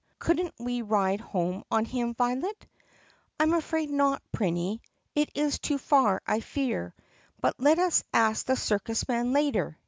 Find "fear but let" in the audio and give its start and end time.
6.39-7.77